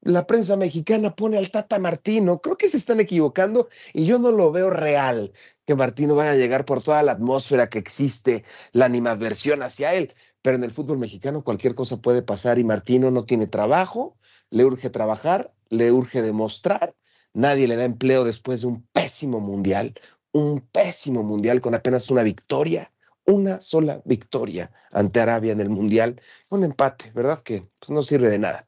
[0.00, 2.40] La prensa mexicana pone al Tata Martino.
[2.40, 5.32] Creo que se están equivocando y yo no lo veo real
[5.66, 10.14] que Martino vaya a llegar por toda la atmósfera que existe, la animadversión hacia él
[10.42, 14.16] pero en el fútbol mexicano cualquier cosa puede pasar y Martino no tiene trabajo,
[14.50, 16.94] le urge trabajar, le urge demostrar,
[17.34, 19.94] nadie le da empleo después de un pésimo mundial,
[20.32, 22.92] un pésimo mundial con apenas una victoria,
[23.24, 27.42] una sola victoria ante Arabia en el mundial, un empate, ¿verdad?
[27.42, 28.66] Que pues, no sirve de nada.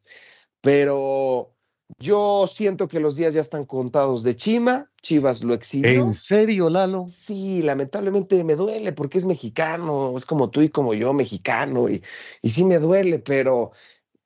[0.61, 1.55] Pero
[1.99, 4.91] yo siento que los días ya están contados de Chima.
[5.03, 5.91] Chivas lo exhibió.
[5.91, 7.07] ¿En serio, Lalo?
[7.09, 12.03] Sí, lamentablemente me duele porque es mexicano, es como tú y como yo, mexicano, y,
[12.43, 13.73] y sí me duele, pero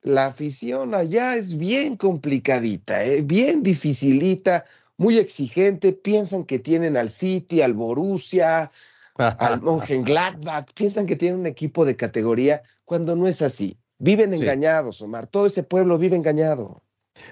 [0.05, 3.23] la afición allá es bien complicadita, ¿eh?
[3.23, 4.65] bien dificilita,
[4.97, 5.93] muy exigente.
[5.93, 8.71] Piensan que tienen al City, al Borussia,
[9.15, 13.79] al Mönchengladbach, piensan que tienen un equipo de categoría cuando no es así.
[13.97, 15.25] Viven engañados, Omar.
[15.25, 16.83] Todo ese pueblo vive engañado.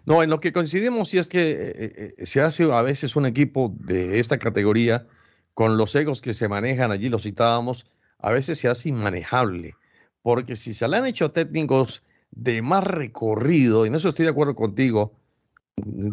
[0.06, 3.28] No, en lo que coincidimos sí es que eh, eh, se hace a veces un
[3.28, 5.06] equipo de esta categoría
[5.54, 7.86] con los egos que se manejan allí, lo citábamos,
[8.18, 9.76] a veces se hace inmanejable,
[10.24, 12.02] porque si se le han hecho técnicos
[12.36, 15.14] de más recorrido, y en eso estoy de acuerdo contigo,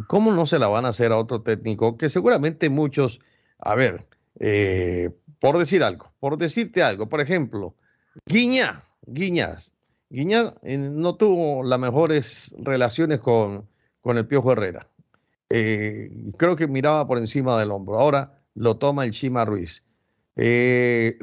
[0.08, 1.96] ¿cómo no se la van a hacer a otro técnico?
[1.96, 3.20] Que seguramente muchos,
[3.58, 4.06] a ver,
[4.38, 7.74] eh, por decir algo, por decirte algo, por ejemplo,
[8.26, 9.74] Guiña, Guiñas,
[10.10, 13.68] Guiñar eh, no tuvo las mejores relaciones con,
[14.00, 14.88] con el Piojo Herrera.
[15.50, 17.98] Eh, creo que miraba por encima del hombro.
[17.98, 19.84] Ahora lo toma el Chima Ruiz.
[20.36, 21.18] Eh,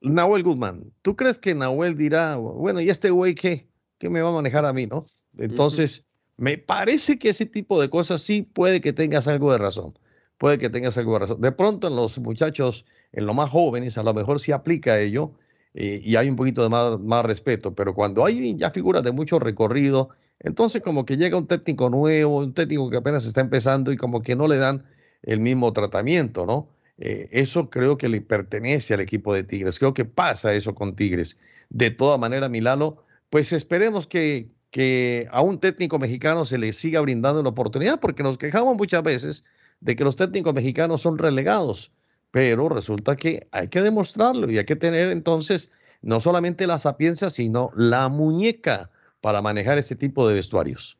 [0.00, 3.68] Nahuel Guzmán, ¿tú crees que Nahuel dirá, bueno, ¿y este güey qué?
[3.98, 5.06] ¿Qué me va a manejar a mí, no?
[5.38, 6.04] Entonces,
[6.36, 9.94] me parece que ese tipo de cosas sí puede que tengas algo de razón.
[10.38, 11.40] Puede que tengas algo de razón.
[11.40, 15.32] De pronto en los muchachos, en los más jóvenes, a lo mejor sí aplica ello
[15.74, 19.12] eh, y hay un poquito de más, más, respeto, pero cuando hay ya figuras de
[19.12, 23.92] mucho recorrido, entonces como que llega un técnico nuevo, un técnico que apenas está empezando
[23.92, 24.84] y como que no le dan
[25.22, 26.68] el mismo tratamiento, ¿no?
[26.98, 30.94] Eh, eso creo que le pertenece al equipo de Tigres, creo que pasa eso con
[30.94, 31.38] Tigres.
[31.70, 32.98] De toda manera, Milano,
[33.34, 38.22] pues esperemos que, que a un técnico mexicano se le siga brindando la oportunidad, porque
[38.22, 39.42] nos quejamos muchas veces
[39.80, 41.90] de que los técnicos mexicanos son relegados
[42.30, 47.28] pero resulta que hay que demostrarlo y hay que tener entonces no solamente la sapiencia,
[47.28, 48.88] sino la muñeca
[49.20, 50.96] para manejar este tipo de vestuarios.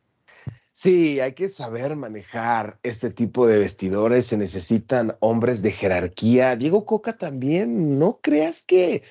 [0.72, 6.56] Sí, hay que saber manejar este tipo de vestidores, se necesitan hombres de jerarquía.
[6.56, 9.04] Diego Coca también, no creas que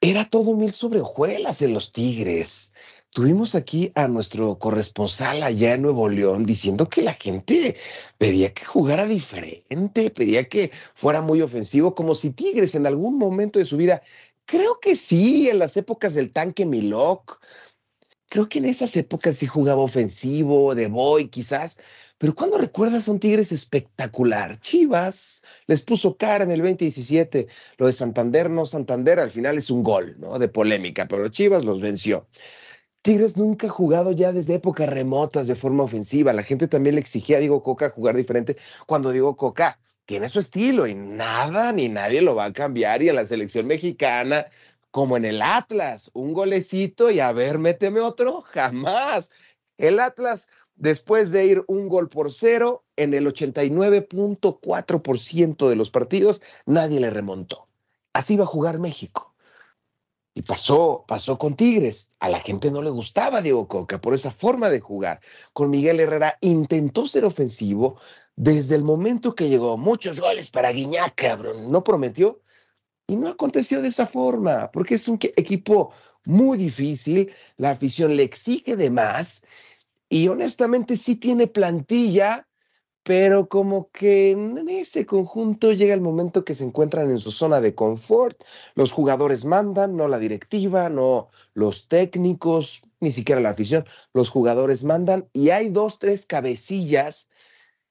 [0.00, 2.72] era todo mil sobre hojuelas en los Tigres.
[3.10, 7.76] Tuvimos aquí a nuestro corresponsal allá en Nuevo León diciendo que la gente
[8.18, 13.58] pedía que jugara diferente, pedía que fuera muy ofensivo, como si Tigres en algún momento
[13.58, 14.02] de su vida,
[14.46, 17.40] creo que sí, en las épocas del tanque Milok,
[18.28, 21.80] creo que en esas épocas sí jugaba ofensivo, de boy quizás,
[22.20, 27.46] pero cuando recuerdas a un Tigres espectacular, Chivas les puso cara en el 2017,
[27.78, 30.38] lo de Santander no Santander, al final es un gol, ¿no?
[30.38, 32.28] De polémica, pero Chivas los venció.
[33.00, 36.34] Tigres nunca ha jugado ya desde épocas remotas de forma ofensiva.
[36.34, 40.40] La gente también le exigía a Diego Coca jugar diferente cuando Diego Coca tiene su
[40.40, 43.02] estilo y nada ni nadie lo va a cambiar.
[43.02, 44.44] Y en la selección mexicana,
[44.90, 49.30] como en el Atlas, un golecito y a ver, méteme otro, jamás.
[49.78, 50.48] El Atlas,
[50.80, 57.10] después de ir un gol por cero, en el 89.4% de los partidos, nadie le
[57.10, 57.68] remontó.
[58.12, 59.30] Así va a jugar México.
[60.34, 62.10] Y pasó, pasó con Tigres.
[62.18, 65.20] A la gente no le gustaba Diego Coca por esa forma de jugar.
[65.52, 68.00] Con Miguel Herrera intentó ser ofensivo
[68.36, 69.76] desde el momento que llegó.
[69.76, 71.70] Muchos goles para Guiñac, cabrón.
[71.70, 72.40] No prometió.
[73.06, 75.92] Y no aconteció de esa forma, porque es un equipo
[76.24, 77.32] muy difícil.
[77.56, 79.44] La afición le exige de más.
[80.10, 82.46] Y honestamente sí tiene plantilla
[83.02, 87.60] pero como que en ese conjunto llega el momento que se encuentran en su zona
[87.60, 88.42] de confort,
[88.74, 94.84] los jugadores mandan, no la directiva, no los técnicos, ni siquiera la afición, los jugadores
[94.84, 97.30] mandan y hay dos, tres cabecillas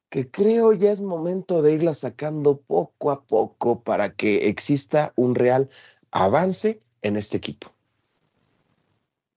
[0.10, 5.36] que creo ya es momento de irlas sacando poco a poco para que exista un
[5.36, 5.70] real
[6.12, 7.72] avance en este equipo.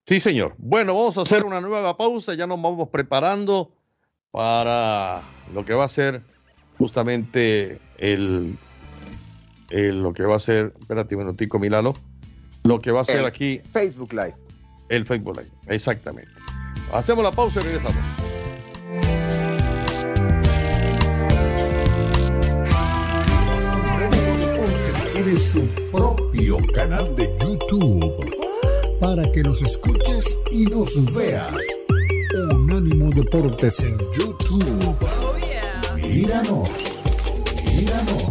[0.04, 0.54] Sí, señor.
[0.58, 3.72] Bueno, vamos a hacer una nueva pausa, ya nos vamos preparando
[4.32, 5.22] para
[5.54, 6.22] lo que va a ser
[6.78, 8.58] justamente el,
[9.70, 11.94] lo que va a ser, espérate un minutico Milano,
[12.64, 13.60] lo que va a ser aquí.
[13.70, 14.34] Facebook Live.
[14.88, 16.32] El Facebook Live, exactamente.
[16.92, 17.96] Hacemos la pausa y regresamos.
[25.12, 28.31] Tiene su propio canal de YouTube
[29.14, 31.52] para que nos escuches y nos veas.
[32.54, 34.96] Unánimo Deportes en YouTube.
[35.20, 36.70] Oh, Míranos,
[37.76, 38.30] míranos.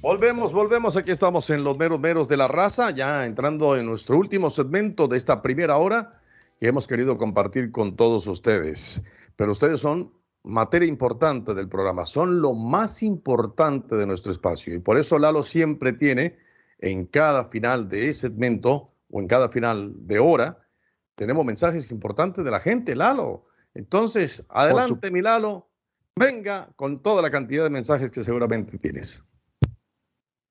[0.00, 0.96] Volvemos, volvemos.
[0.96, 5.06] Aquí estamos en los meros meros de la raza, ya entrando en nuestro último segmento
[5.06, 6.18] de esta primera hora
[6.58, 9.02] que hemos querido compartir con todos ustedes.
[9.36, 14.74] Pero ustedes son materia importante del programa, son lo más importante de nuestro espacio.
[14.74, 16.38] Y por eso Lalo siempre tiene
[16.78, 20.58] en cada final de segmento o en cada final de hora,
[21.14, 23.46] tenemos mensajes importantes de la gente, Lalo.
[23.74, 25.68] Entonces, adelante, mi Lalo,
[26.14, 29.24] venga con toda la cantidad de mensajes que seguramente tienes.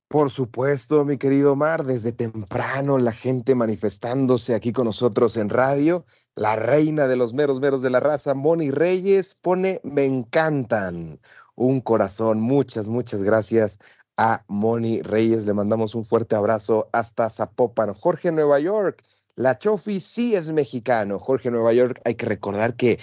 [0.09, 6.05] Por supuesto, mi querido Omar, desde temprano la gente manifestándose aquí con nosotros en radio.
[6.35, 11.19] La reina de los meros meros de la raza, Moni Reyes, pone me encantan.
[11.55, 12.39] Un corazón.
[12.39, 13.79] Muchas, muchas gracias
[14.15, 15.45] a Moni Reyes.
[15.45, 17.93] Le mandamos un fuerte abrazo hasta Zapopan.
[17.93, 19.03] Jorge Nueva York,
[19.35, 21.19] la Chofi sí es mexicano.
[21.19, 22.97] Jorge Nueva York, hay que recordar que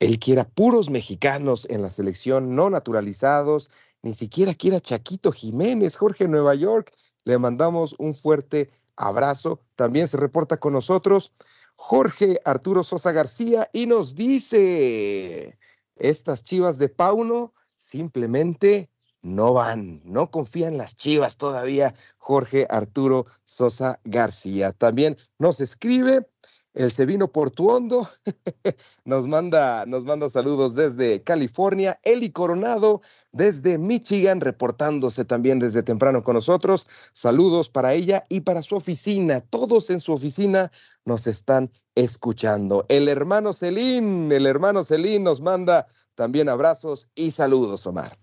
[0.00, 3.70] él quiera puros mexicanos en la selección, no naturalizados
[4.02, 6.92] ni siquiera quiera Chaquito Jiménez, Jorge Nueva York.
[7.24, 9.60] Le mandamos un fuerte abrazo.
[9.76, 11.32] También se reporta con nosotros
[11.76, 15.58] Jorge Arturo Sosa García y nos dice,
[15.96, 18.90] estas chivas de Pauno simplemente
[19.22, 24.72] no van, no confían las chivas todavía, Jorge Arturo Sosa García.
[24.72, 26.26] También nos escribe
[26.74, 28.08] el Sevino Portuondo
[29.04, 31.98] nos manda, nos manda saludos desde California.
[32.04, 33.00] Eli Coronado
[33.32, 36.86] desde Michigan, reportándose también desde temprano con nosotros.
[37.12, 39.40] Saludos para ella y para su oficina.
[39.40, 40.70] Todos en su oficina
[41.04, 42.86] nos están escuchando.
[42.88, 48.18] El hermano Celín, el hermano Celín nos manda también abrazos y saludos, Omar.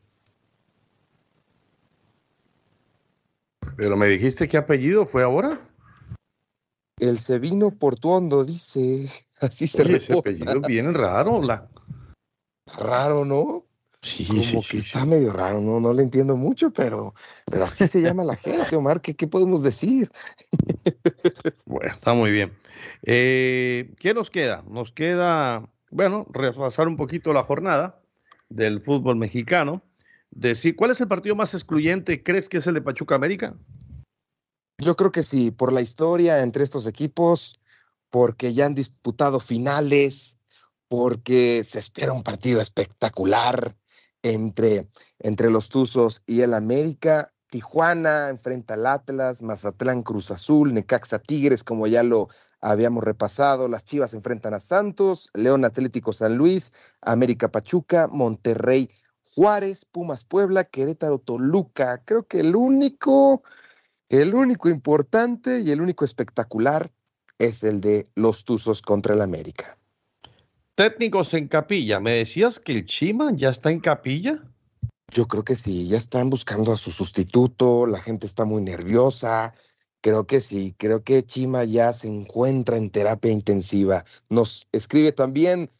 [3.76, 5.60] Pero me dijiste qué apellido fue ahora.
[6.98, 9.10] El Sevino Portuondo dice,
[9.42, 11.68] así se Oye, Ese apellido bien raro, la.
[12.78, 13.66] Raro, ¿no?
[14.02, 15.80] Sí, Como que está medio raro, ¿no?
[15.80, 17.16] No le entiendo mucho, pero,
[17.46, 19.02] pero así se llama la gente, Omar.
[19.02, 20.12] ¿Qué, qué podemos decir?
[21.66, 22.54] bueno, está muy bien.
[23.02, 24.64] Eh, ¿Qué nos queda?
[24.70, 28.00] Nos queda, bueno, repasar un poquito la jornada
[28.50, 29.82] del fútbol mexicano.
[30.30, 32.22] Decir, ¿cuál es el partido más excluyente?
[32.22, 33.56] ¿Crees que es el de Pachuca América?
[34.78, 37.60] Yo creo que sí, por la historia entre estos equipos,
[38.10, 40.38] porque ya han disputado finales,
[40.90, 43.76] porque se espera un partido espectacular
[44.22, 47.32] entre, entre los Tuzos y el América.
[47.50, 52.28] Tijuana enfrenta al Atlas, Mazatlán Cruz Azul, Necaxa Tigres, como ya lo
[52.60, 53.70] habíamos repasado.
[53.70, 58.90] Las Chivas enfrentan a Santos, León Atlético San Luis, América Pachuca, Monterrey
[59.36, 62.02] Juárez, Pumas Puebla, Querétaro Toluca.
[62.04, 63.42] Creo que el único
[64.10, 66.92] el único importante y el único espectacular
[67.38, 69.78] es el de los Tuzos contra el América.
[70.76, 72.00] Técnicos en capilla.
[72.00, 74.44] ¿Me decías que el Chima ya está en capilla?
[75.14, 79.54] Yo creo que sí, ya están buscando a su sustituto, la gente está muy nerviosa,
[80.06, 84.06] Creo que sí, creo que Chima ya se encuentra en terapia intensiva.
[84.30, 85.72] Nos escribe también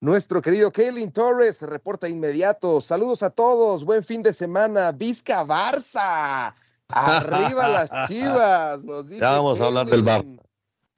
[0.00, 2.80] nuestro querido Kaylin Torres, reporta inmediato.
[2.80, 4.90] Saludos a todos, buen fin de semana.
[4.90, 6.56] Vizca Barça,
[6.88, 9.20] arriba las chivas, nos dice.
[9.20, 10.40] Ya vamos a hablar del Barça.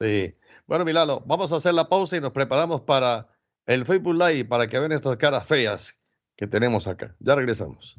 [0.01, 0.35] Sí.
[0.67, 3.29] Bueno, Milano, vamos a hacer la pausa y nos preparamos para
[3.67, 6.01] el Facebook Live para que vean estas caras feas
[6.37, 7.15] que tenemos acá.
[7.19, 7.99] Ya regresamos.